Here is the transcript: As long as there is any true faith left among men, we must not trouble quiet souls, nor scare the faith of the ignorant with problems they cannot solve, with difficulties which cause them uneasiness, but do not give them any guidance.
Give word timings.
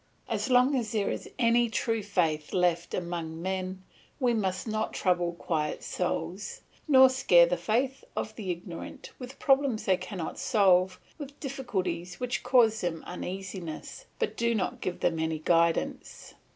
As 0.27 0.49
long 0.49 0.73
as 0.75 0.93
there 0.93 1.11
is 1.11 1.29
any 1.37 1.69
true 1.69 2.01
faith 2.01 2.53
left 2.53 2.95
among 2.95 3.39
men, 3.39 3.83
we 4.19 4.33
must 4.33 4.67
not 4.67 4.95
trouble 4.95 5.33
quiet 5.33 5.83
souls, 5.83 6.61
nor 6.87 7.07
scare 7.07 7.45
the 7.45 7.55
faith 7.55 8.03
of 8.15 8.35
the 8.35 8.49
ignorant 8.49 9.11
with 9.19 9.37
problems 9.37 9.85
they 9.85 9.97
cannot 9.97 10.39
solve, 10.39 10.99
with 11.19 11.39
difficulties 11.39 12.19
which 12.19 12.41
cause 12.41 12.81
them 12.81 13.03
uneasiness, 13.05 14.07
but 14.17 14.35
do 14.35 14.55
not 14.55 14.81
give 14.81 15.01
them 15.01 15.19
any 15.19 15.37
guidance. 15.37 16.33